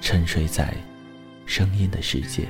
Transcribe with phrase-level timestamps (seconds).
[0.00, 0.74] 沉睡在
[1.46, 2.48] 声音的世界。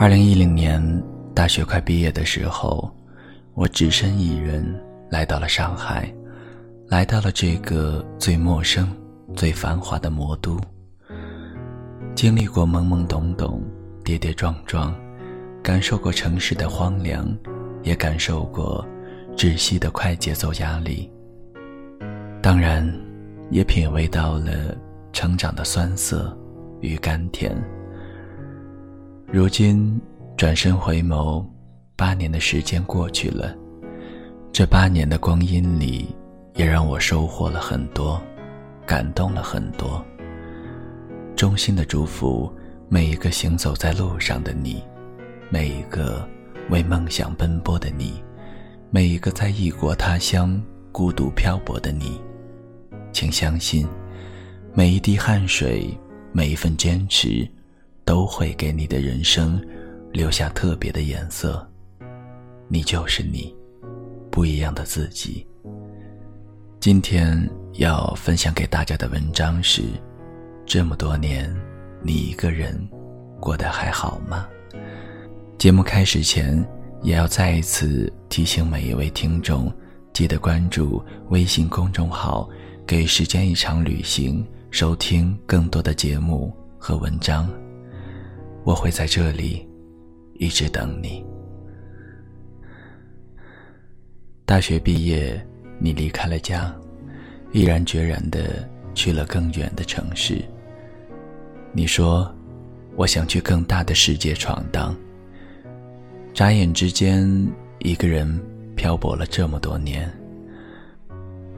[0.00, 0.80] 二零一零年
[1.34, 2.88] 大学快毕业的时候，
[3.54, 4.64] 我只身一人
[5.10, 6.14] 来到了上海，
[6.86, 8.88] 来到了这个最陌生、
[9.34, 10.56] 最繁华的魔都。
[12.14, 13.60] 经历过懵懵懂懂、
[14.04, 14.94] 跌跌撞撞，
[15.64, 17.36] 感受过城市的荒凉，
[17.82, 18.86] 也感受过
[19.36, 21.10] 窒息的快节奏压力。
[22.40, 22.88] 当然，
[23.50, 24.76] 也品味到了
[25.12, 26.38] 成长的酸涩
[26.82, 27.52] 与甘甜。
[29.30, 30.00] 如今
[30.38, 31.44] 转身回眸，
[31.94, 33.54] 八年的时间过去了。
[34.50, 36.16] 这八年的光阴里，
[36.54, 38.18] 也让我收获了很多，
[38.86, 40.02] 感动了很多。
[41.36, 42.50] 衷心的祝福
[42.88, 44.82] 每一个行走在路上的你，
[45.50, 46.26] 每一个
[46.70, 48.24] 为梦想奔波的你，
[48.88, 50.58] 每一个在异国他乡
[50.90, 52.18] 孤独漂泊的你。
[53.12, 53.86] 请相信，
[54.72, 55.86] 每一滴汗水，
[56.32, 57.46] 每一份坚持。
[58.08, 59.62] 都会给你的人生
[60.12, 61.70] 留下特别的颜色。
[62.66, 63.54] 你就是你，
[64.30, 65.46] 不一样的自己。
[66.80, 69.82] 今天要分享给大家的文章是：
[70.64, 71.54] 这么多年，
[72.02, 72.74] 你一个人
[73.38, 74.48] 过得还好吗？
[75.58, 76.66] 节目开始前，
[77.02, 79.70] 也要再一次提醒每一位听众，
[80.14, 82.48] 记得关注微信公众号
[82.88, 84.42] “给时间一场旅行”，
[84.72, 87.46] 收听更多的节目和文章。
[88.68, 89.66] 我会在这里
[90.34, 91.24] 一直等你。
[94.44, 95.42] 大学毕业，
[95.80, 96.76] 你离开了家，
[97.50, 100.44] 毅然决然的去了更远的城市。
[101.72, 102.30] 你说
[102.94, 104.94] ：“我想去更大的世界闯荡。”
[106.34, 107.26] 眨眼之间，
[107.78, 108.38] 一个人
[108.76, 110.12] 漂泊了这么多年。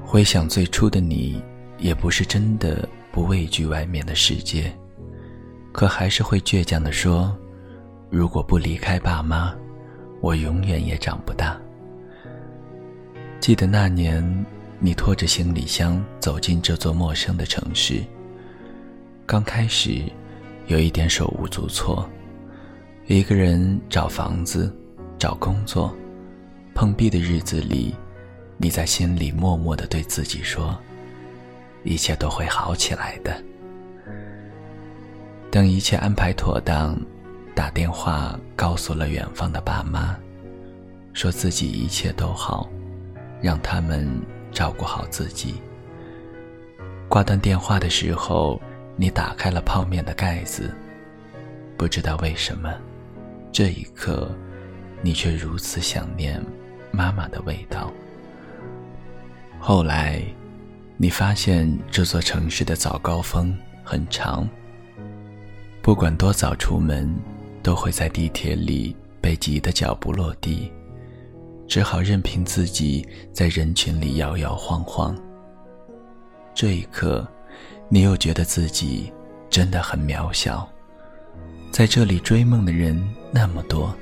[0.00, 1.42] 回想最初的你，
[1.76, 4.72] 也不是真的不畏惧外面的世界。
[5.72, 7.36] 可还是会倔强地说
[8.10, 9.54] ：“如果不离开爸妈，
[10.20, 11.58] 我永远也长不大。”
[13.40, 14.46] 记得那年，
[14.78, 18.02] 你拖着行李箱走进这座陌生的城市。
[19.24, 20.02] 刚开始，
[20.66, 22.08] 有一点手无足措，
[23.06, 24.74] 一个人找房子、
[25.18, 25.94] 找工作，
[26.74, 27.94] 碰壁的日子里，
[28.58, 30.76] 你在心里默默地对自己说
[31.84, 33.42] ：“一切都会好起来的。”
[35.50, 36.96] 等一切安排妥当，
[37.56, 40.16] 打电话告诉了远方的爸妈，
[41.12, 42.70] 说自己一切都好，
[43.40, 44.08] 让他们
[44.52, 45.60] 照顾好自己。
[47.08, 48.62] 挂断电话的时候，
[48.94, 50.72] 你打开了泡面的盖子，
[51.76, 52.72] 不知道为什么，
[53.50, 54.30] 这一刻，
[55.02, 56.40] 你却如此想念
[56.92, 57.92] 妈妈的味道。
[59.58, 60.22] 后来，
[60.96, 63.52] 你发现这座城市的早高峰
[63.82, 64.48] 很长。
[65.82, 67.12] 不管多早出门，
[67.62, 70.70] 都会在地铁里被挤得脚不落地，
[71.66, 75.16] 只好任凭自己在人群里摇摇晃晃。
[76.54, 77.26] 这一刻，
[77.88, 79.10] 你又觉得自己
[79.48, 80.68] 真的很渺小。
[81.70, 83.94] 在这里追梦的人那么多，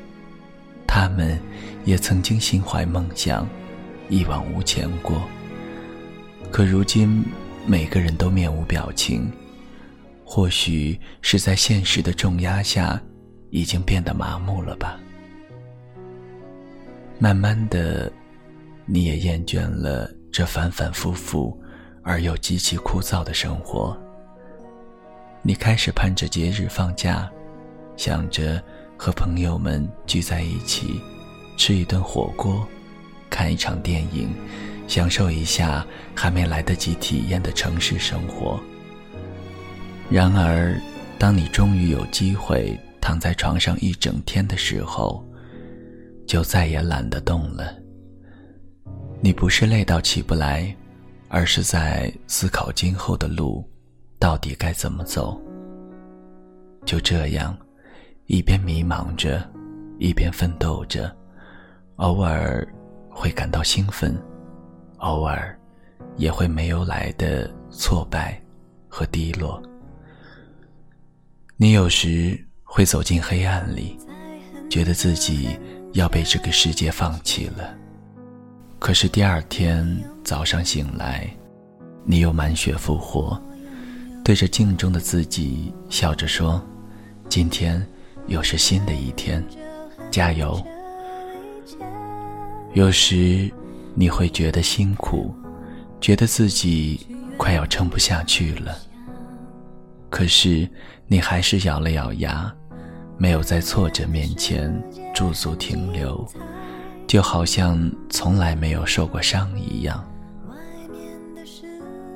[0.84, 1.38] 他们
[1.84, 3.46] 也曾经心怀梦想，
[4.08, 5.22] 一往无前过。
[6.50, 7.24] 可如今，
[7.66, 9.30] 每个人都面无表情。
[10.30, 13.00] 或许是在现实的重压下，
[13.48, 15.00] 已经变得麻木了吧。
[17.18, 18.12] 慢慢的，
[18.84, 21.58] 你也厌倦了这反反复复
[22.02, 23.98] 而又极其枯燥的生活。
[25.40, 27.26] 你开始盼着节日放假，
[27.96, 28.62] 想着
[28.98, 31.00] 和朋友们聚在一起，
[31.56, 32.68] 吃一顿火锅，
[33.30, 34.28] 看一场电影，
[34.86, 38.60] 享受一下还没来得及体验的城市生活。
[40.10, 40.74] 然而，
[41.18, 45.22] 当你终于有机会躺在床上一整天的时候，
[46.26, 47.76] 就再也懒得动了。
[49.20, 50.74] 你不是累到起不来，
[51.28, 53.62] 而是在思考今后的路
[54.18, 55.38] 到底该怎么走。
[56.86, 57.54] 就这样，
[58.26, 59.46] 一边迷茫着，
[59.98, 61.14] 一边奋斗着，
[61.96, 62.66] 偶尔
[63.10, 64.16] 会感到兴奋，
[64.98, 65.54] 偶尔
[66.16, 68.40] 也会没有来的挫败
[68.88, 69.62] 和低落。
[71.60, 73.98] 你有时会走进黑暗里，
[74.70, 75.58] 觉得自己。
[75.94, 77.74] 要被这个世界放弃了。
[78.78, 81.28] 可是第二天早上醒来，
[82.04, 83.40] 你又满血复活，
[84.22, 86.62] 对着镜中的自己笑着说
[87.28, 87.84] ：“今天
[88.26, 89.42] 又是新的一天，
[90.10, 90.62] 加油。”
[92.74, 93.50] 有时
[93.94, 95.34] 你会觉得辛苦，
[96.02, 97.06] 觉得自己
[97.38, 98.76] 快要撑不下去了。
[100.10, 100.68] 可是
[101.08, 102.54] 你还是咬了咬牙。
[103.20, 104.72] 没有在挫折面前
[105.12, 106.24] 驻足停留，
[107.04, 110.08] 就好像从来没有受过伤一样。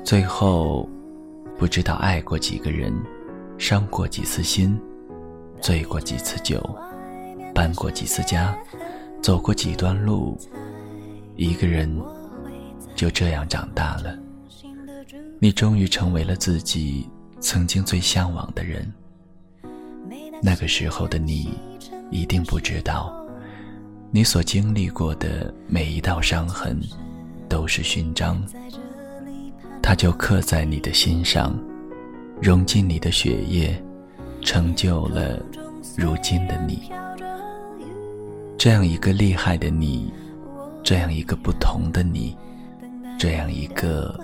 [0.04, 0.88] 最后，
[1.58, 2.94] 不知道爱过几个人，
[3.58, 4.80] 伤过几次心，
[5.60, 6.62] 醉过几次酒，
[7.52, 8.56] 搬过几次家，
[9.20, 10.38] 走过几段路，
[11.34, 12.00] 一个人
[12.94, 14.16] 就这样长大了。
[15.40, 17.10] 你终于成为了自己
[17.42, 18.90] 曾经最向往的人。
[20.40, 21.50] 那个时候的你，
[22.10, 23.12] 一定不知道，
[24.12, 26.80] 你所经历过的每一道伤痕，
[27.48, 28.40] 都是勋章，
[29.82, 31.58] 它就刻在你的心上，
[32.40, 33.76] 融进你的血液，
[34.40, 35.38] 成就了
[35.96, 36.90] 如今的你。
[38.56, 40.12] 这样一个厉害的你，
[40.84, 42.36] 这样一个不同的你，
[43.18, 44.18] 这样一个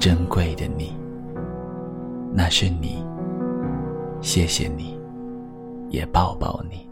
[0.00, 0.92] 珍贵的你，
[2.34, 3.04] 那是你，
[4.20, 5.00] 谢谢你。
[5.92, 6.91] 也抱抱你。